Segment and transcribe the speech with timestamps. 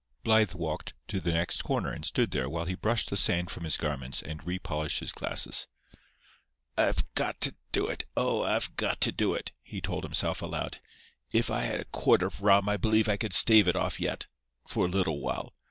[0.23, 3.65] Blythe walked to the next corner and stood there while he brushed the sand from
[3.65, 5.67] his garments and re polished his glasses.
[6.75, 10.79] "I've got to do it—oh, I've got to do it," he told himself, aloud.
[11.31, 14.87] "If I had a quart of rum I believe I could stave it off yet—for
[14.87, 15.53] a little while.